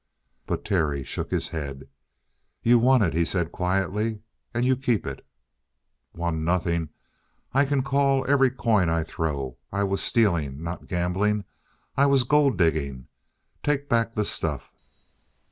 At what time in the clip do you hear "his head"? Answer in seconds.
1.29-1.87